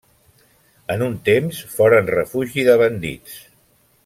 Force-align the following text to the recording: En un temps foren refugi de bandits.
En 0.93 1.03
un 1.07 1.19
temps 1.29 1.59
foren 1.75 2.11
refugi 2.15 2.67
de 2.71 2.79
bandits. 2.85 3.41